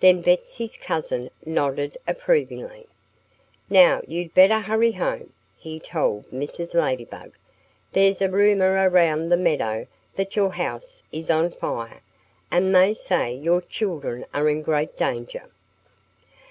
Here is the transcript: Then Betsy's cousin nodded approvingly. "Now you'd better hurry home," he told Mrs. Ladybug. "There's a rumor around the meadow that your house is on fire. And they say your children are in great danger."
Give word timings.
Then 0.00 0.22
Betsy's 0.22 0.78
cousin 0.78 1.28
nodded 1.44 1.98
approvingly. 2.08 2.86
"Now 3.68 4.00
you'd 4.08 4.32
better 4.32 4.60
hurry 4.60 4.92
home," 4.92 5.34
he 5.58 5.78
told 5.78 6.24
Mrs. 6.28 6.72
Ladybug. 6.72 7.32
"There's 7.92 8.22
a 8.22 8.30
rumor 8.30 8.88
around 8.88 9.28
the 9.28 9.36
meadow 9.36 9.86
that 10.16 10.36
your 10.36 10.52
house 10.52 11.02
is 11.12 11.30
on 11.30 11.50
fire. 11.50 12.00
And 12.50 12.74
they 12.74 12.94
say 12.94 13.34
your 13.34 13.60
children 13.60 14.24
are 14.32 14.48
in 14.48 14.62
great 14.62 14.96
danger." 14.96 15.50